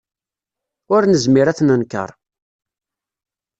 Ur 0.93 1.01
nezmir 1.05 1.47
ad 1.47 1.55
t-nenkeṛ. 1.57 2.09